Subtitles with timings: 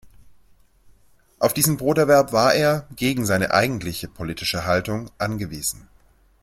[1.37, 5.89] Auf diesen Broterwerb war er, gegen seine eigentliche politische Haltung, angewiesen.